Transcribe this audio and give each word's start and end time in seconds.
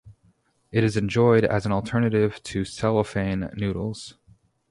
It 0.71 0.83
is 0.83 0.97
enjoyed 0.97 1.45
as 1.45 1.67
an 1.67 1.71
alternative 1.71 2.41
to 2.41 2.65
cellophane 2.65 3.51
noodles. 3.53 4.15